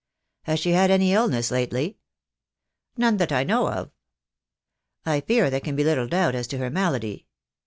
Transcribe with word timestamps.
"Has 0.45 0.59
she 0.59 0.71
had 0.71 0.89
any 0.89 1.13
illness 1.13 1.51
lately?" 1.51 1.99
"None 2.97 3.17
that 3.17 3.31
I 3.31 3.43
know 3.43 3.67
of." 3.69 3.91
"I 5.05 5.21
fear 5.21 5.51
there 5.51 5.59
can 5.59 5.75
be 5.75 5.83
little 5.83 6.07
doubt 6.07 6.33
as 6.33 6.47
to 6.47 6.57
her 6.57 6.71
malady. 6.71 7.27